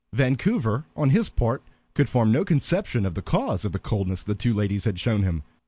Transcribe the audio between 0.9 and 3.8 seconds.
on his part could form no conception of the cause of the